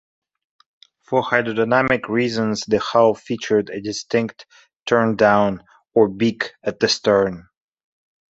For 1.03 1.21
hydrodynamic 1.21 2.09
reasons, 2.09 2.61
the 2.65 2.79
hull 2.79 3.13
featured 3.13 3.69
a 3.69 3.79
distinct 3.79 4.47
"turn-down", 4.87 5.63
or 5.93 6.09
"beak" 6.09 6.53
at 6.63 6.79
the 6.79 6.89
stern. 6.89 7.47